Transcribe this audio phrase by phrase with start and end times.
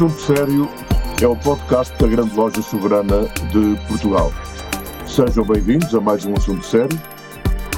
[0.00, 0.68] Assunto Sério
[1.20, 4.32] é o podcast da Grande Loja Soberana de Portugal.
[5.06, 6.98] Sejam bem-vindos a mais um Assunto Sério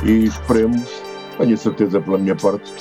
[0.04, 0.88] e esperemos,
[1.36, 2.72] tenho certeza pela minha parte,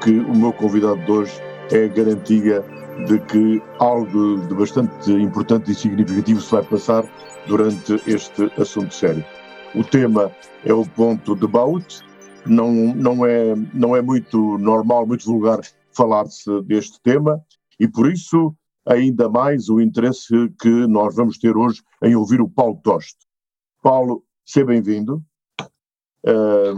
[0.00, 2.64] que o meu convidado de hoje é a garantia
[3.06, 7.04] de que algo de bastante importante e significativo se vai passar
[7.46, 9.22] durante este Assunto Sério.
[9.74, 10.32] O tema
[10.64, 12.00] é o ponto de Baut,
[12.46, 15.60] não, não, é, não é muito normal, muito vulgar
[15.92, 17.44] falar-se deste tema,
[17.78, 18.54] e por isso
[18.86, 23.18] ainda mais o interesse que nós vamos ter hoje em ouvir o Paulo Toste.
[23.82, 25.22] Paulo, seja bem-vindo.
[26.22, 26.76] Eu,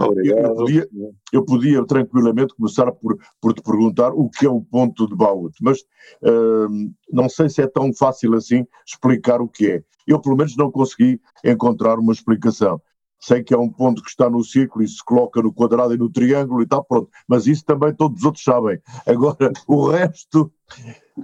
[0.55, 0.89] podia,
[1.33, 5.53] eu, podia, tranquilamente começar por, por, te perguntar o que é o ponto de Baúd,
[5.61, 6.69] mas uh,
[7.11, 9.83] não sei se é tão fácil assim explicar o que é.
[10.07, 12.81] Eu, pelo menos, não consegui encontrar uma explicação.
[13.19, 15.99] Sei que é um ponto que está no círculo e se coloca no quadrado e
[15.99, 17.09] no triângulo e tal, pronto.
[17.27, 18.81] Mas isso também todos os outros sabem.
[19.07, 20.53] Agora, o resto,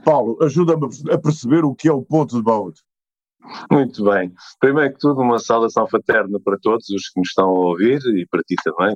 [0.04, 2.78] Paulo, ajuda-me a perceber o que é o ponto de Baúd.
[3.70, 4.32] Muito bem.
[4.60, 8.26] Primeiro que tudo, uma saudação fraterna para todos os que nos estão a ouvir e
[8.26, 8.94] para ti também.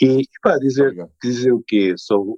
[0.00, 1.94] E para dizer, dizer o quê?
[1.96, 2.34] Sobre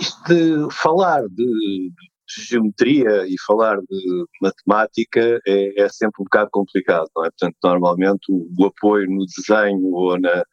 [0.00, 1.92] isto de falar de,
[2.40, 7.30] geometria e falar de matemática é, é, sempre um bocado complicado, não é?
[7.30, 10.44] Portanto, normalmente o, o apoio no desenho ou na,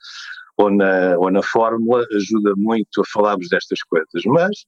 [0.58, 4.66] ou na, ou na fórmula ajuda muito a falarmos destas coisas, mas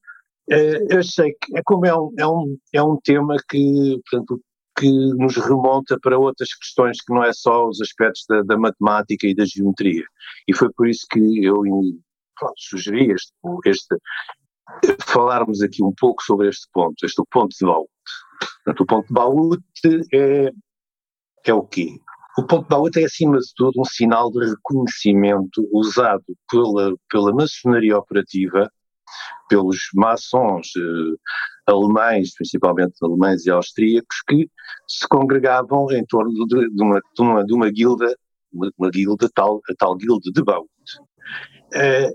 [0.48, 4.42] eu sei que é como é um, é um, é um tema que, portanto,
[4.78, 9.28] que nos remonta para outras questões que não é só os aspectos da, da matemática
[9.28, 10.04] e da geometria.
[10.48, 11.62] E foi por isso que eu
[12.38, 13.32] pronto, sugeri este,
[13.66, 13.96] este,
[15.06, 17.90] falarmos aqui um pouco sobre este ponto, este ponto de Baúd.
[18.64, 19.64] Portanto, o ponto de Baúd
[20.14, 20.52] é,
[21.46, 22.00] é o quê?
[22.38, 27.34] O ponto de Baúd é, acima de tudo, um sinal de reconhecimento usado pela, pela
[27.34, 28.72] maçonaria operativa,
[29.50, 34.50] pelos maçons eh, alemães, principalmente alemães e austríacos, que
[34.88, 38.16] se congregavam em torno de, de, uma, de, uma, de uma guilda,
[38.52, 40.70] uma, uma guilda, tal, a tal guilda de Baúd.
[41.74, 42.12] Eh,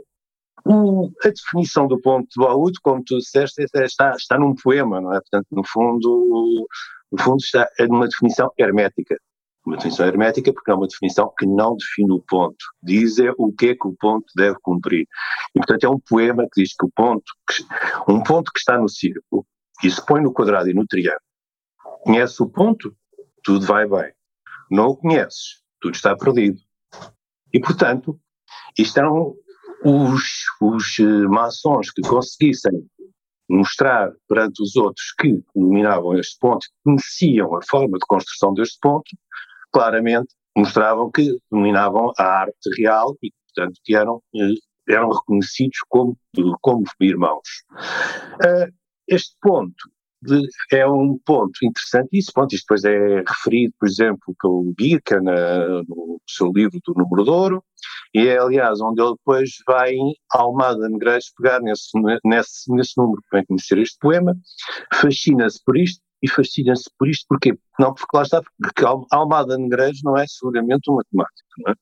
[0.64, 5.00] o, a definição do ponto de Baúd, como tu disseste, é, está, está num poema,
[5.00, 5.20] não é?
[5.20, 6.66] Portanto, no fundo,
[7.12, 9.16] no fundo está numa definição hermética.
[9.66, 12.64] Uma definição hermética porque é uma definição que não define o ponto.
[12.82, 15.06] Diz é o que é que o ponto deve cumprir.
[15.54, 17.64] E, portanto, é um poema que diz que o ponto, que,
[18.08, 19.44] um ponto que está no círculo
[19.82, 21.20] e se põe no quadrado e no triângulo,
[22.04, 22.96] conhece o ponto,
[23.42, 24.12] tudo vai bem.
[24.70, 26.58] Não o conheces, tudo está perdido.
[27.52, 28.18] E, portanto,
[28.98, 29.34] um,
[29.84, 32.86] os, os eh, maçons que conseguissem
[33.48, 39.08] mostrar perante os outros que dominavam este ponto, conheciam a forma de construção deste ponto,
[39.72, 44.54] claramente mostravam que dominavam a arte real e, portanto, que eram, eh,
[44.88, 46.16] eram reconhecidos como,
[46.62, 47.64] como irmãos.
[48.42, 48.72] Uh,
[49.06, 49.74] este ponto
[50.22, 55.20] de, é um ponto interessante, esse ponto isto depois é referido, por exemplo, pelo Birka
[55.20, 57.64] no seu livro do Número de Ouro,
[58.14, 61.90] e é, aliás, onde ele depois vai em Almada Negreiros pegar nesse,
[62.24, 64.34] nesse, nesse número para conhecer este poema,
[64.94, 67.58] fascina-se por isto, e fascina-se por isto porquê?
[67.78, 71.76] Não, porque lá está, porque Almada Negreiros não é seguramente um matemático, não é?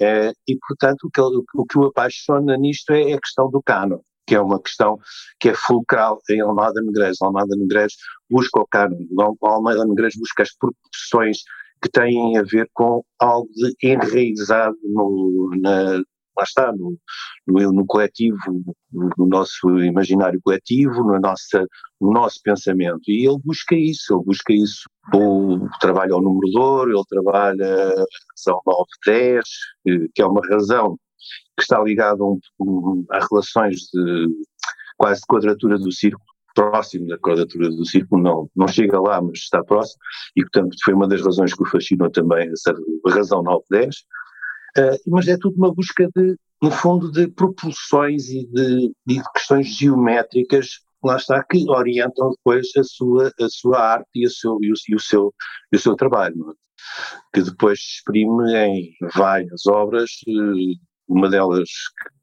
[0.00, 3.62] É, e, portanto, o que, o que o apaixona nisto é, é a questão do
[3.62, 4.98] canon que é uma questão
[5.38, 7.22] que é fulcral em Almada Negreiros.
[7.22, 7.94] Almada Negreiros
[8.28, 8.96] busca o canon,
[9.40, 11.38] Almada Negreiros busca as proporções
[11.80, 16.02] que têm a ver com algo de enraizado no, na,
[16.36, 16.96] lá está, no,
[17.46, 18.38] no, no coletivo,
[18.92, 21.66] no, no, nosso imaginário coletivo, no, nossa,
[22.00, 23.02] no nosso pensamento.
[23.08, 24.88] E ele busca isso, ele busca isso.
[25.14, 28.04] O, trabalho ao número de ouro, ele trabalha a
[28.36, 28.60] razão
[29.06, 29.42] 9-10,
[30.14, 30.98] que é uma razão
[31.56, 34.28] que está ligada a, a relações de
[34.96, 36.24] quase de quadratura do círculo,
[36.54, 40.00] próximo da quadratura do círculo, não, não chega lá, mas está próximo,
[40.34, 42.74] e portanto foi uma das razões que o fascinou também, essa
[43.06, 43.94] razão 9-10.
[44.78, 49.66] Uh, mas é tudo uma busca de, no fundo, de proporções e de, de questões
[49.68, 54.74] geométricas lá está, que orientam depois a sua, a sua arte e, seu, e, o,
[54.88, 55.34] e o seu,
[55.72, 56.54] e o seu trabalho, é?
[57.32, 60.78] que depois se exprime em várias obras, eh,
[61.08, 61.68] uma delas,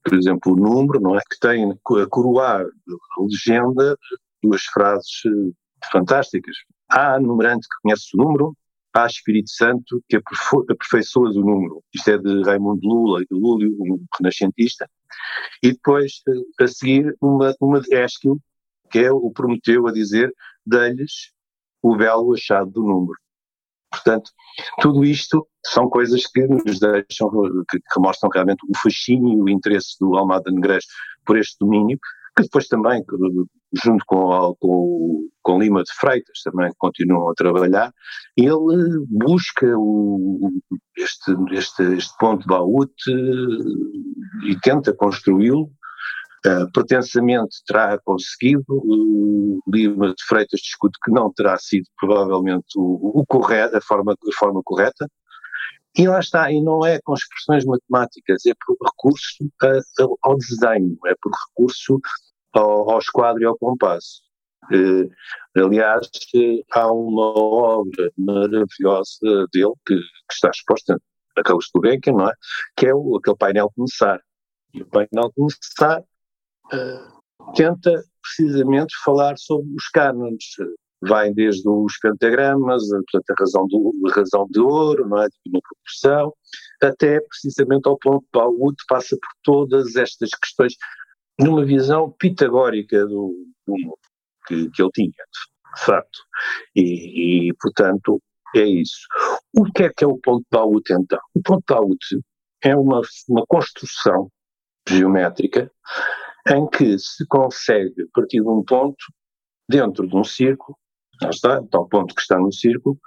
[0.04, 1.22] por exemplo, o número, não é?
[1.22, 3.98] Que tem a coroar a legenda
[4.42, 6.56] duas frases eh, fantásticas.
[6.90, 8.54] Há numerante que conhece o número,
[8.94, 10.18] há Espírito Santo que
[10.70, 11.84] aperfeiçoa o número.
[11.94, 14.90] Isto é de Raimundo Lula, Lúlio, um renascentista.
[15.62, 18.40] E depois, eh, a seguir, uma, uma de Esquil,
[18.92, 20.32] que é o Prometeu a dizer,
[20.66, 21.32] dê-lhes
[21.82, 23.18] o belo achado do número.
[23.92, 24.32] Portanto,
[24.82, 27.30] tudo isto são coisas que nos deixam,
[27.70, 30.88] que, que mostram realmente o fascínio e o interesse do Almada Negreiros
[31.26, 32.00] por este domínio,
[32.36, 33.04] que depois também,
[33.74, 37.92] junto com, com, com Lima de Freitas, também continuam a trabalhar,
[38.38, 40.52] ele busca o,
[40.98, 43.12] este, este, este ponto de Baúte
[44.46, 45.72] e tenta construí-lo.
[46.46, 53.22] Uh, pretensamente terá conseguido, uh, Lima de Freitas discute que não terá sido provavelmente o,
[53.22, 55.08] o correto, a, forma, a forma correta,
[55.98, 60.36] e lá está, e não é com expressões matemáticas, é por recurso a, a, ao
[60.36, 62.02] desenho, é por recurso
[62.54, 64.22] ao, ao esquadro e ao compasso.
[64.72, 65.10] Uh,
[65.58, 66.10] aliás,
[66.72, 70.98] há uma obra maravilhosa dele que, que está exposta
[71.36, 72.34] na Carlos Gulbenkian, não é?
[72.78, 74.22] Que é o, aquele painel começar.
[74.74, 76.04] E o painel começar
[77.56, 80.46] tenta precisamente falar sobre os cânones.
[81.06, 85.28] Vai desde os pentagramas, portanto, a razão, do, razão de ouro, não é?
[85.48, 86.34] Uma proporção,
[86.82, 90.76] até precisamente ao ponto Baúd, passa por todas estas questões,
[91.40, 93.34] numa visão pitagórica do,
[93.66, 93.76] do
[94.48, 96.20] que, que ele tinha, de facto.
[96.76, 98.22] E, e, portanto,
[98.56, 99.08] é isso.
[99.56, 101.20] O que é que é o ponto Baúd, então?
[101.34, 102.00] O ponto Baúd
[102.64, 104.30] é uma, uma construção
[104.88, 105.72] geométrica
[106.48, 109.04] em que se consegue, a partir de um ponto,
[109.68, 110.78] dentro de um círculo,
[111.22, 113.00] já está, tal ponto que está no círculo,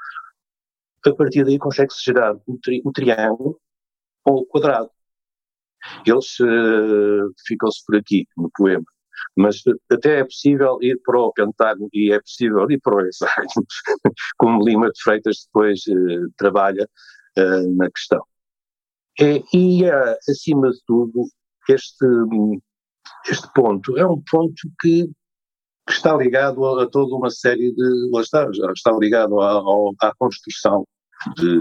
[1.05, 3.61] a partir daí consegue-se gerar um, tri, um, triângulo
[4.25, 4.91] ou um quadrado.
[6.07, 8.85] Eles uh, ficam-se por aqui no poema,
[9.37, 13.67] mas até é possível ir para o pentágono e é possível ir para o hexágono,
[14.39, 16.89] como Lima de Freitas depois uh, trabalha
[17.39, 18.23] uh, na questão.
[19.19, 19.83] É, e,
[20.29, 21.27] acima de tudo,
[21.69, 22.07] este,
[23.29, 25.07] este ponto é um ponto que,
[25.87, 28.21] que está ligado a, a, toda uma série de.
[28.21, 29.59] Está, está ligado à,
[30.03, 30.87] à construção
[31.37, 31.59] de,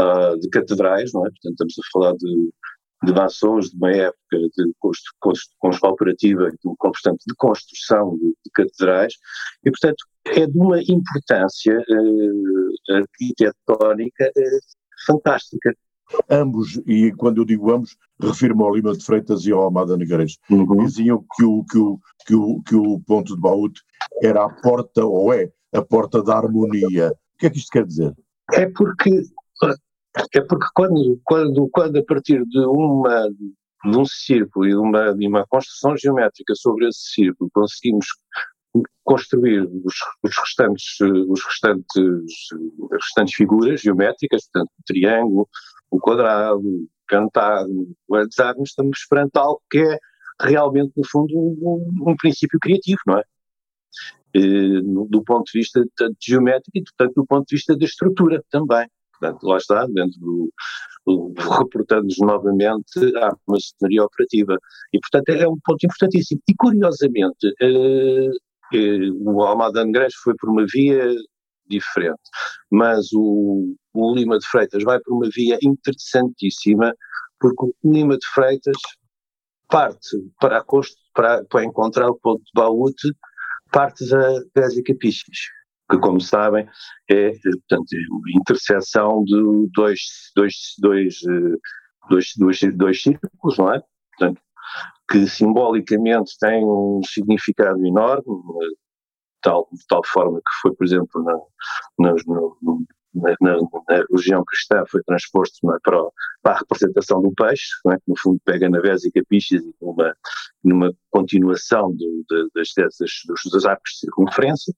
[0.00, 1.30] uh, de catedrais, não é?
[1.30, 2.50] Portanto, estamos a falar de,
[3.02, 4.72] de maçons de uma época de
[5.20, 9.14] construção operativa, de, portanto, de construção de, de, catedrais,
[9.64, 14.60] e, portanto, é de uma importância uh, arquitetónica uh,
[15.06, 15.74] fantástica
[16.30, 20.38] ambos, e quando eu digo ambos, refiro-me ao Lima de Freitas e ao Almada Negreiros,
[20.50, 20.84] uhum.
[20.84, 23.82] diziam que o, que, o, que, o, que o ponto de Baúte
[24.22, 27.10] era a porta, ou é, a porta da harmonia.
[27.10, 28.14] O que é que isto quer dizer?
[28.52, 29.22] É porque,
[30.34, 33.28] é porque quando, quando, quando a partir de uma
[33.84, 38.06] de um círculo e de uma, de uma construção geométrica sobre esse círculo conseguimos
[39.04, 41.86] construir os, os, restantes, os restantes,
[42.92, 45.48] as restantes figuras geométricas, portanto, o triângulo,
[45.90, 49.98] o quadrado, o pentágono, o hexágono, estamos perante algo que é
[50.40, 53.22] realmente, no fundo, um, um princípio criativo, não é?
[54.34, 58.44] E, do ponto de vista tanto geométrico e, portanto, do ponto de vista da estrutura
[58.50, 58.86] também.
[59.18, 60.52] Portanto, lá está, dentro do,
[61.06, 64.56] do reportando-nos novamente à maçonaria operativa.
[64.92, 66.40] E, portanto, é um ponto importantíssimo.
[66.48, 68.30] E, curiosamente, eh,
[68.74, 71.14] eh, o Almada Negreiros foi por uma via
[71.68, 72.20] diferente.
[72.70, 76.94] Mas o, o Lima de Freitas vai por uma via interessantíssima,
[77.40, 78.76] porque o Lima de Freitas
[79.68, 80.64] parte para, a
[81.14, 83.12] para, para encontrar o ponto de Baúte,
[83.72, 85.50] parte da Bésica Pichis,
[85.90, 86.68] que como sabem
[87.08, 90.00] é, portanto, a interseção de dois,
[90.34, 91.14] dois, dois,
[92.08, 93.82] dois, dois, dois círculos, não é?
[94.10, 94.40] Portanto,
[95.08, 98.24] que simbolicamente tem um significado enorme,
[99.42, 101.34] tal, de tal forma que foi, por exemplo, na,
[101.98, 102.14] na,
[103.16, 103.56] na, na,
[103.88, 105.98] na religião cristã foi transposto é, para,
[106.42, 110.16] para, a representação do peixe, é, que no fundo pega na Vésica Pisces e numa,
[110.62, 112.94] numa continuação de, das, das,
[113.26, 114.74] dos, dos arcos de circunferência,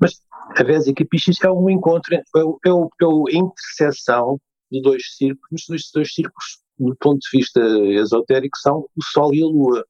[0.00, 0.20] mas
[0.56, 4.40] a Vésica Pisces é um encontro, é, é, é, a interseção
[4.70, 9.42] de dois círculos, dois, dois círculos, do ponto de vista esotérico, são o Sol e
[9.42, 9.84] a Lua.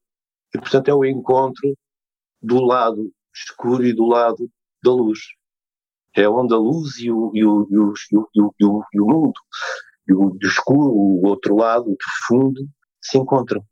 [0.55, 1.77] E, portanto, é o encontro
[2.41, 4.49] do lado escuro e do lado
[4.83, 5.19] da luz.
[6.17, 9.01] É onde a luz e o, e o, e o, e o, e o, e
[9.01, 9.35] o mundo.
[10.09, 12.67] e o escuro, o outro lado, o profundo,
[13.03, 13.63] se encontram.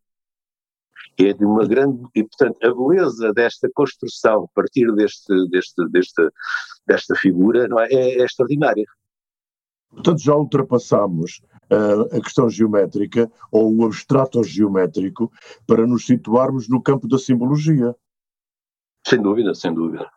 [1.19, 2.03] É de uma grande.
[2.15, 6.29] E, portanto, a beleza desta construção, a partir deste, deste, deste,
[6.87, 8.85] desta figura, não é, é, é extraordinária.
[9.91, 15.33] Portanto, já ultrapassámos uh, a questão geométrica ou o abstrato geométrico
[15.67, 17.95] para nos situarmos no campo da simbologia.
[19.07, 20.11] Sem dúvida, sem dúvida.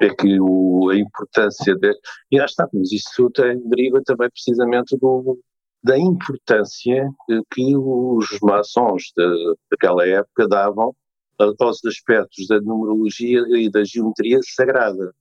[0.00, 1.92] É que o, a importância de.
[2.30, 5.38] E já está, mas isso tem, deriva também precisamente do,
[5.82, 7.08] da importância
[7.52, 10.94] que os maçons de, daquela época davam
[11.38, 15.14] aos aspectos da numerologia e da geometria sagrada.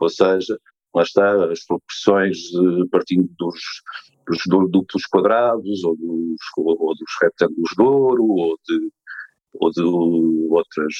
[0.00, 0.58] Ou seja,
[0.94, 2.38] lá está, as proporções
[2.90, 3.60] partindo dos,
[4.26, 8.90] dos duplos quadrados, ou dos, ou dos retângulos de ouro, ou de,
[9.54, 10.94] ou de outras,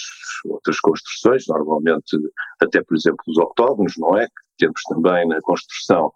[0.44, 2.16] outras construções, normalmente
[2.60, 4.26] até, por exemplo, os octógonos, não é?
[4.26, 6.12] Que temos também na construção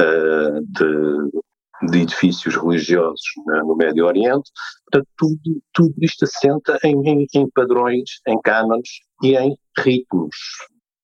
[0.00, 4.50] uh, de, de, edifícios religiosos no Médio Oriente.
[4.90, 8.88] Portanto, tudo, tudo isto assenta em, em, em padrões, em cânones
[9.22, 10.36] e em ritmos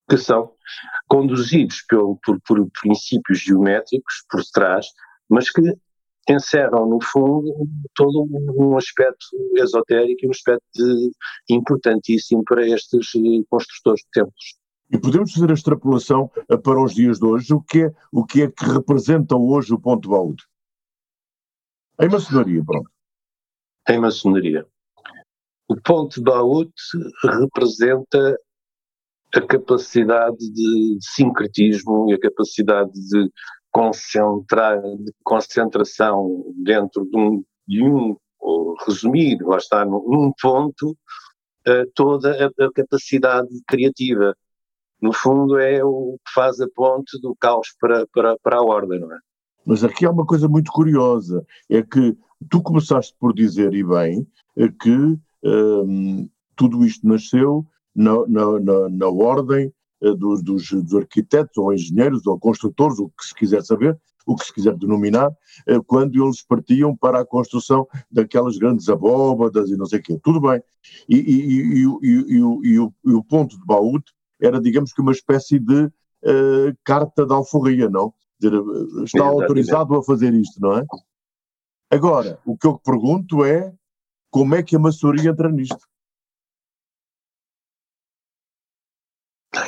[0.08, 0.52] que são
[1.08, 4.86] conduzidos pelo, por, por princípios geométricos por trás,
[5.28, 5.62] mas que
[6.28, 7.52] encerram, no fundo,
[7.94, 11.10] todo um aspecto esotérico e um aspecto de,
[11.48, 14.60] importantíssimo para estes eh, construtores de templos.
[14.92, 17.54] E podemos fazer a extrapolação eh, para os dias de hoje.
[17.54, 20.42] O que é, o que, é que representa hoje o ponto Baúd?
[22.00, 22.90] Em maçonaria, pronto.
[23.88, 24.66] Em maçonaria.
[25.68, 26.72] O ponto Baúd
[27.22, 28.36] representa
[29.34, 33.30] a capacidade de sincretismo e a capacidade de
[33.70, 38.16] concentrar, de concentração dentro de um, de um
[38.86, 40.90] resumir, lá está, num, ponto,
[41.68, 44.34] uh, toda a, a, capacidade criativa.
[45.00, 49.00] No fundo, é o que faz a ponte do caos para, para, para a ordem,
[49.00, 49.18] não é?
[49.64, 52.16] Mas aqui há uma coisa muito curiosa, é que
[52.48, 58.88] tu começaste por dizer, e bem, é que um, tudo isto nasceu na, na, na,
[58.88, 63.98] na ordem dos, dos, dos, arquitetos ou engenheiros ou construtores, o que se quiser saber,
[64.26, 69.70] o que se quiser denominar, uh, quando eles partiam para a construção daquelas grandes abóbadas
[69.70, 70.20] e não sei o quê.
[70.22, 70.62] Tudo bem.
[71.08, 74.04] E, e, e, e, o, ponto de Baúd
[74.40, 78.12] era, digamos que, uma espécie de uh, carta de alforria, não?
[79.04, 80.84] Está autorizado a fazer isto, não é?
[81.90, 83.72] Agora, o que eu pergunto é
[84.30, 85.89] como é que a maçonaria entra nisto?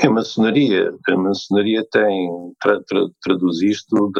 [0.04, 2.28] A maçonaria, a maçonaria tem,
[2.60, 4.10] tra, tra, traduz isto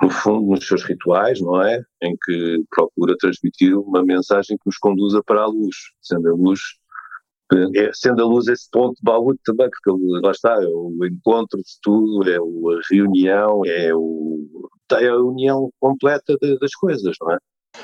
[0.00, 1.82] no fundo nos seus rituais, não é?
[2.02, 6.60] Em que procura transmitir uma mensagem que nos conduza para a luz, sendo a luz,
[7.74, 11.58] é, sendo a luz esse ponto de baúde também, porque lá está, é o encontro
[11.58, 14.46] de tudo, é a reunião, é, o,
[14.92, 17.38] é a união completa de, das coisas, não é?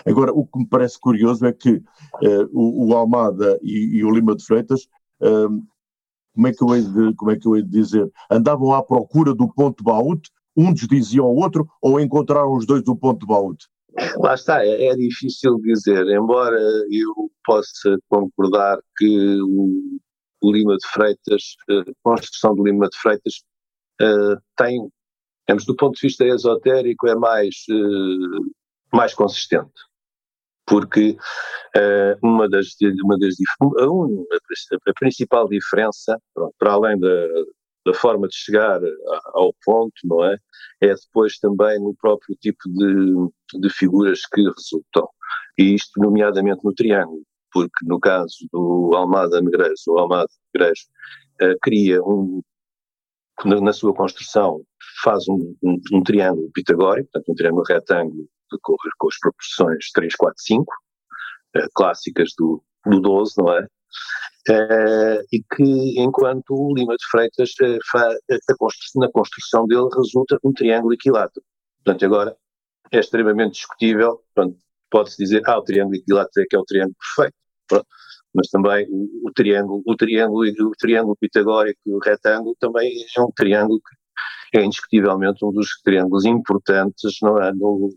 [0.06, 4.10] Agora, o que me parece curioso é que uh, o, o, Almada e, e, o
[4.10, 4.88] Lima de Freitas
[5.20, 5.62] uh,
[6.34, 8.82] como é que eu hei de, como é que eu hei de dizer, andavam à
[8.82, 13.58] procura do ponto Baúd, uns diziam ao outro, ou encontraram os dois do ponto Baúd?
[14.18, 16.58] Lá está, é, é, difícil dizer, embora
[16.90, 20.00] eu possa concordar que o,
[20.42, 23.34] Lima de Freitas, a construção do Lima de Freitas
[24.02, 24.86] uh, tem,
[25.46, 28.50] digamos, do ponto de vista esotérico, é mais, uh,
[28.92, 29.72] mais consistente
[30.66, 31.16] porque
[31.76, 32.68] uh, uma das,
[33.02, 34.24] uma das a, un,
[34.88, 37.26] a, principal diferença, pronto, para além da,
[37.86, 38.80] da forma de chegar
[39.34, 40.36] ao ponto, não é?
[40.80, 45.08] É depois também no próprio tipo de, de figuras que resultam.
[45.58, 50.88] E isto, nomeadamente no triângulo, porque no caso do Almada Negreiros, o Almada Negreiros
[51.42, 52.42] uh, cria um,
[53.44, 54.62] na, na, sua construção,
[55.02, 58.28] faz um, um, um triângulo pitagórico, portanto um triângulo retângulo
[58.62, 60.62] com, com as proporções 3, 4, 5,
[61.56, 63.66] uh, clássicas do, do 12, não é?
[64.50, 68.08] Uh, e que, enquanto o Lima de Freitas, uh, fa,
[68.58, 71.44] construção, na construção dele, resulta um triângulo equilátero.
[71.82, 72.36] Portanto, agora
[72.92, 74.22] é extremamente discutível,
[74.90, 77.36] pode-se dizer, ah, o triângulo equilátero é que é o triângulo perfeito,
[77.66, 77.86] pronto.
[78.34, 83.30] mas também o, o, triângulo, o triângulo, o triângulo pitagórico, o retângulo, também é um
[83.34, 84.03] triângulo que
[84.58, 87.90] é indiscutivelmente um dos triângulos importantes não é, no,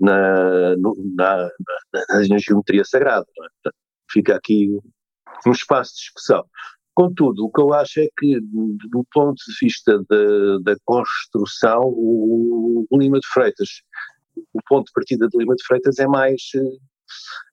[0.00, 1.48] na, no, na,
[1.92, 3.26] na, na, geometria sagrada.
[3.66, 3.70] É?
[4.10, 4.68] Fica aqui
[5.46, 6.44] um espaço de discussão.
[6.94, 12.86] Contudo, o que eu acho é que, do ponto de vista da, da construção, o,
[12.90, 13.68] o, Lima de Freitas,
[14.52, 16.42] o ponto de partida de Lima de Freitas é mais,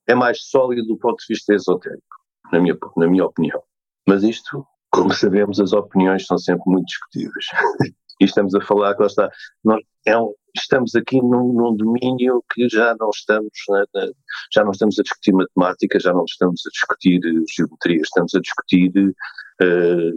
[0.08, 2.04] é mais sólido do ponto de vista esotérico,
[2.52, 3.64] na minha, na minha opinião.
[4.06, 7.46] Mas isto, como sabemos, as opiniões são sempre muito discutíveis.
[8.20, 9.30] E estamos a falar, lá está,
[9.64, 13.86] nós, é um, estamos aqui num, num, domínio que já não estamos, né,
[14.54, 17.22] já não estamos a discutir matemática, já não estamos a discutir
[17.56, 18.92] geometria, estamos a discutir
[19.62, 20.12] uh,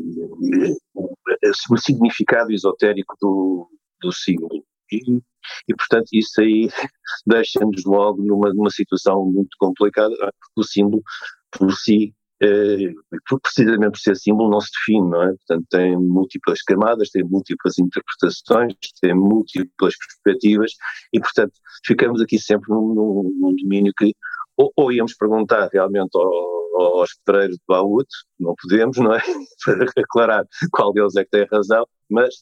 [1.70, 3.68] o significado esotérico do,
[4.00, 4.64] do símbolo.
[4.90, 5.20] E,
[5.68, 6.68] e, portanto, isso aí
[7.26, 11.02] deixa-nos logo numa, numa situação muito complicada, porque o símbolo
[11.50, 12.92] por si eh,
[13.40, 15.28] precisamente por ser símbolo, não se define, não é?
[15.28, 20.72] Portanto, tem múltiplas camadas, tem múltiplas interpretações, tem múltiplas perspectivas
[21.12, 21.52] e, portanto,
[21.86, 24.12] ficamos aqui sempre num, num domínio que
[24.56, 28.06] ou, ou, íamos perguntar realmente ao, aos pedreiros de Baúd,
[28.38, 29.20] não podemos, não é?
[29.64, 32.34] Para aclarar qual deles é que tem razão, mas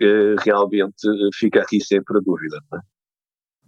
[0.00, 2.58] eh, realmente fica aqui sempre a dúvida.
[2.74, 2.78] É?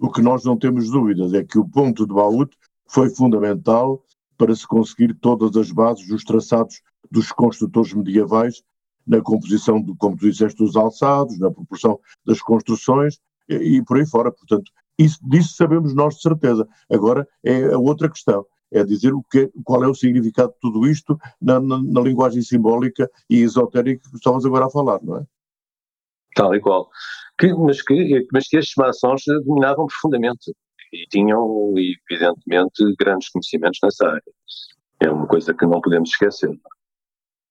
[0.00, 2.50] O que nós não temos dúvidas é que o ponto de Baúd
[2.88, 4.04] foi fundamental
[4.36, 8.62] para se conseguir todas as bases dos traçados dos construtores medievais
[9.06, 13.98] na composição, do, como tu disseste, dos alçados, na proporção das construções e, e por
[13.98, 14.32] aí fora.
[14.32, 16.66] Portanto, isso, disso sabemos nós de certeza.
[16.90, 20.86] Agora é a outra questão, é dizer o que, qual é o significado de tudo
[20.86, 25.24] isto na, na, na linguagem simbólica e esotérica que estamos agora a falar, não é?
[26.34, 26.90] Tal e qual.
[27.38, 30.52] Que, mas, que, mas que estes maçons dominavam profundamente
[30.92, 31.72] e tinham,
[32.10, 34.32] evidentemente, grandes conhecimentos nessa área.
[35.00, 36.50] É uma coisa que não podemos esquecer.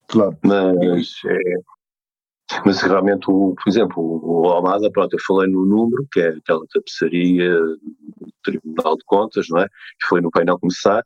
[0.08, 0.36] Claro.
[0.42, 6.20] Mas, é, mas realmente, o, por exemplo, o Almada, pronto, eu falei no número, que
[6.20, 9.68] é aquela tapeçaria do Tribunal de Contas, não é?
[9.68, 11.04] Que foi no painel começar,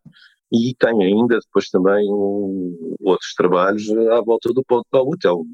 [0.53, 4.87] e tem ainda depois também um, outros trabalhos à volta do ponto.
[4.93, 5.45] É um,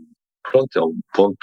[0.42, 1.38] pronto, é um ponto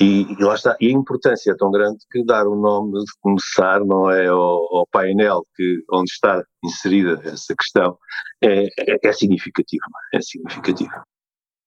[0.00, 3.12] e, e, lá está, e a importância é tão grande que dar o nome de
[3.20, 7.96] começar, não é, ao, ao painel que, onde está inserida essa questão,
[8.42, 10.90] é, é, é significativo, é significativo.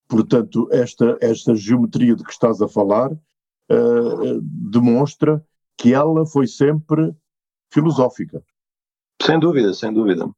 [0.10, 5.44] Portanto, esta, esta geometria de que estás a falar uh, demonstra
[5.78, 7.13] que ela foi sempre
[7.72, 8.42] filosófica.
[9.22, 10.30] Sem dúvida, sem dúvida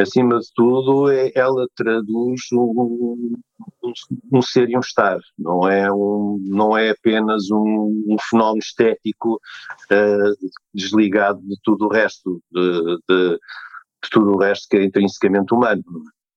[0.00, 3.36] acima de tudo, é, ela traduz um,
[3.82, 3.92] um,
[4.32, 9.34] um, ser e um estar, não é, um, não é apenas um, um fenómeno estético
[9.34, 15.52] uh, desligado de tudo o resto, de, de, de, tudo o resto que é intrinsecamente
[15.52, 15.82] humano.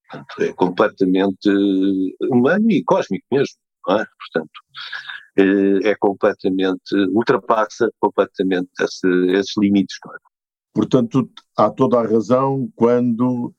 [0.09, 1.49] Portanto, é completamente
[2.29, 3.55] humano e cósmico mesmo,
[3.89, 4.05] é?
[4.19, 4.59] Portanto,
[5.37, 10.30] é, é completamente, ultrapassa completamente esse, esses limites, não é?
[10.73, 13.53] Portanto, há toda a razão quando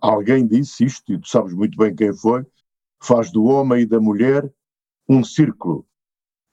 [0.00, 2.44] alguém disse isto, e tu sabes muito bem quem foi,
[3.00, 4.52] faz do homem e da mulher
[5.08, 5.86] um círculo,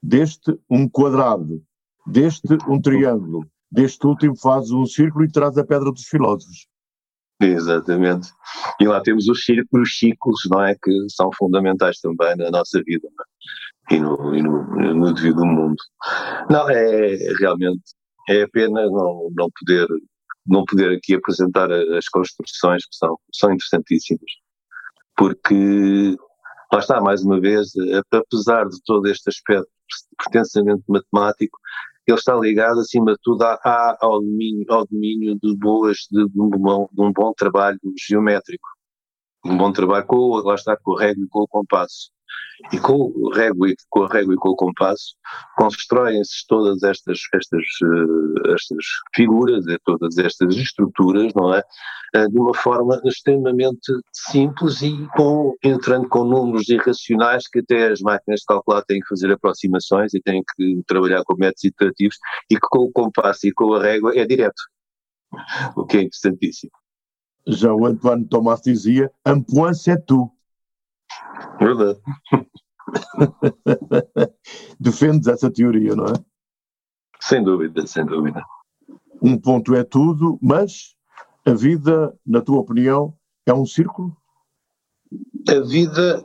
[0.02, 1.62] deste um quadrado,
[2.06, 6.68] deste um triângulo, deste último faz um círculo e traz a pedra dos filósofos.
[7.40, 8.30] Exatamente.
[8.80, 10.74] E lá temos os círculos, os ciclos, não é?
[10.74, 13.08] Que são fundamentais também na nossa vida
[13.90, 13.94] é?
[13.94, 15.76] e, no, e no, no devido mundo.
[16.48, 17.82] Não, é realmente
[18.28, 19.86] é pena não, não poder
[20.46, 24.30] não poder aqui apresentar as construções que são, são interessantíssimas.
[25.16, 26.16] Porque,
[26.72, 27.70] lá está, mais uma vez,
[28.12, 29.68] apesar de todo este aspecto
[30.18, 31.58] pertencimento matemático,
[32.06, 36.40] ele está ligado, acima de tudo, à, ao, domínio, ao domínio de boas, de, de,
[36.40, 38.68] um bom, de um bom trabalho geométrico.
[39.44, 42.10] Um bom trabalho com, lá está, com o régua e com o compasso.
[42.72, 45.14] E com o régua, com a régua e com o compasso
[45.56, 48.84] constroem-se todas estas, estas, uh, estas
[49.14, 51.62] figuras, todas estas estruturas, não é?
[52.16, 58.00] Uh, de uma forma extremamente simples e com, entrando com números irracionais que até as
[58.00, 62.16] máquinas de calcular têm que fazer aproximações e têm que trabalhar com métodos iterativos
[62.50, 64.62] e que com o compasso e com a régua é direto,
[65.76, 66.72] o que é interessantíssimo.
[67.46, 70.30] Já o Antoine Tomás dizia, ampoance é tu.
[71.58, 72.00] Verdade.
[74.80, 76.12] Defendes essa teoria, não é?
[77.20, 78.42] Sem dúvida, sem dúvida.
[79.20, 80.94] Um ponto é tudo, mas
[81.46, 84.16] a vida, na tua opinião, é um círculo?
[85.48, 86.24] A vida.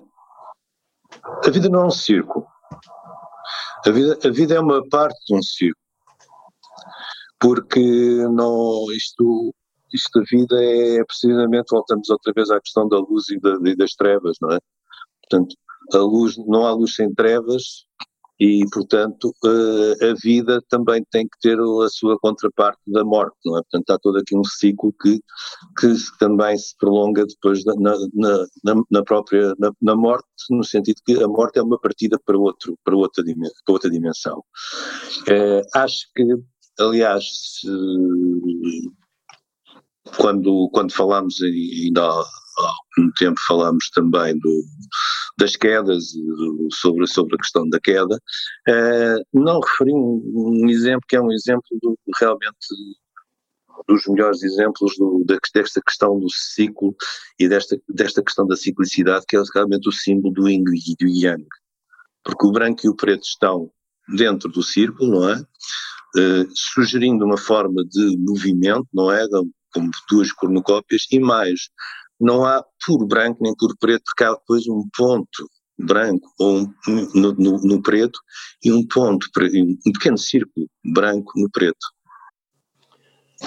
[1.46, 2.46] A vida não é um círculo.
[3.86, 5.82] A vida, a vida é uma parte de um círculo.
[7.40, 7.80] Porque
[8.30, 9.54] não, isto,
[9.92, 13.76] isto da vida é precisamente, voltamos outra vez à questão da luz e, da, e
[13.76, 14.60] das trevas, não é?
[15.32, 15.56] Portanto,
[15.94, 17.86] a luz, não há luz sem trevas
[18.40, 23.58] e, portanto, eh, a vida também tem que ter a sua contraparte da morte, não
[23.58, 23.62] é?
[23.62, 25.20] Portanto, há todo aqui um ciclo que,
[25.80, 31.22] que também se prolonga depois na, na, na, própria, na, na, morte, no sentido que
[31.24, 34.44] a morte é uma partida para, outro, para, outra, dimensão, para outra dimensão.
[35.30, 36.26] É, acho que,
[36.80, 37.24] aliás,
[37.60, 37.68] se,
[40.18, 42.10] quando, quando falámos, ainda
[42.66, 44.64] há, há um tempo falámos também do,
[45.38, 46.06] das quedas,
[46.72, 50.22] sobre, sobre a questão da queda, uh, não referi um,
[50.64, 52.58] um, exemplo que é um exemplo do, realmente
[53.88, 56.96] dos melhores exemplos do, desta questão do ciclo
[57.40, 61.08] e desta, desta questão da ciclicidade, que é realmente o símbolo do yin e do
[61.08, 61.46] yang.
[62.24, 63.72] Porque o branco e o preto estão
[64.16, 65.40] dentro do círculo, não é?
[66.18, 69.26] Uh, sugerindo uma forma de movimento, não é?
[69.74, 71.70] Como duas cornucópias, e mais,
[72.22, 76.74] não há puro branco nem puro preto, porque há depois um ponto branco ou um,
[77.16, 78.20] no, no, no, preto
[78.64, 79.28] e um ponto,
[79.88, 81.88] um pequeno círculo branco no preto.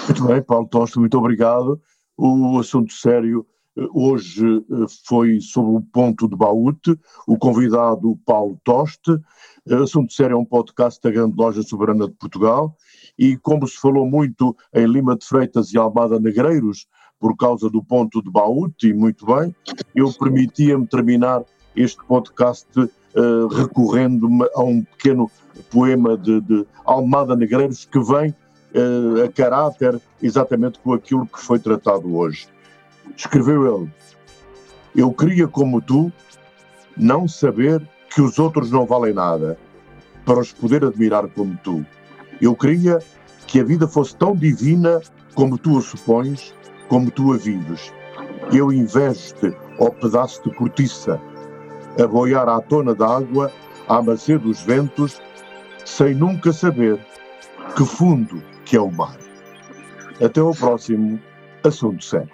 [0.05, 1.81] Muito bem, Paulo Tosta, muito obrigado.
[2.17, 3.47] O assunto sério
[3.93, 9.11] hoje eh, foi sobre o ponto de Baúte, o convidado Paulo Toste.
[9.67, 12.75] Eh, assunto sério é um podcast da Grande Loja Soberana de Portugal
[13.17, 16.87] e como se falou muito em Lima de Freitas e Almada Negreiros,
[17.19, 19.55] por causa do ponto de Baúte, e muito bem,
[19.95, 21.43] eu permitia-me terminar
[21.75, 25.31] este podcast uh, recorrendo-me a um pequeno
[25.71, 31.57] poema de, de Almada Negreiros que vem uh, a caráter exatamente com aquilo que foi
[31.57, 32.47] tratado hoje.
[33.15, 33.91] Escreveu ele:
[34.95, 36.11] Eu queria, como tu,
[36.97, 37.81] não saber
[38.13, 39.57] que os outros não valem nada,
[40.25, 41.85] para os poder admirar como tu.
[42.41, 42.99] Eu queria
[43.47, 45.01] que a vida fosse tão divina
[45.33, 46.53] como tu a supões,
[46.87, 47.93] como tu a vives.
[48.51, 49.53] Eu invejo-te,
[49.99, 51.19] pedaço de cortiça,
[52.01, 53.51] a boiar à tona d'água,
[53.87, 55.21] à mercê dos ventos,
[55.83, 56.99] sem nunca saber
[57.75, 59.17] que fundo que é o mar.
[60.23, 61.19] Até ao próximo
[61.63, 62.29] assunto sério.